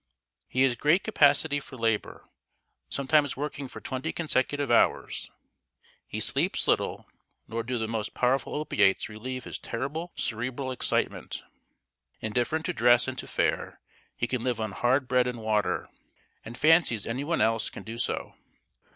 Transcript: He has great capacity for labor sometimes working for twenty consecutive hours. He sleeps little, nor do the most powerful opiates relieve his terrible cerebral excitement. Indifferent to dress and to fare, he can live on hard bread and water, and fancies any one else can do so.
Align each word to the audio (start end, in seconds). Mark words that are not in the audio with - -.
He 0.47 0.63
has 0.63 0.73
great 0.73 1.03
capacity 1.03 1.59
for 1.59 1.77
labor 1.77 2.27
sometimes 2.89 3.37
working 3.37 3.67
for 3.67 3.79
twenty 3.79 4.11
consecutive 4.11 4.71
hours. 4.71 5.29
He 6.07 6.19
sleeps 6.19 6.67
little, 6.67 7.07
nor 7.47 7.61
do 7.61 7.77
the 7.77 7.87
most 7.87 8.15
powerful 8.15 8.55
opiates 8.55 9.09
relieve 9.09 9.43
his 9.43 9.59
terrible 9.59 10.11
cerebral 10.15 10.71
excitement. 10.71 11.43
Indifferent 12.19 12.65
to 12.65 12.73
dress 12.73 13.07
and 13.07 13.15
to 13.19 13.27
fare, 13.27 13.79
he 14.15 14.25
can 14.25 14.43
live 14.43 14.59
on 14.59 14.71
hard 14.71 15.07
bread 15.07 15.27
and 15.27 15.37
water, 15.39 15.87
and 16.43 16.57
fancies 16.57 17.05
any 17.05 17.23
one 17.23 17.39
else 17.39 17.69
can 17.69 17.83
do 17.83 17.99
so. 17.99 18.33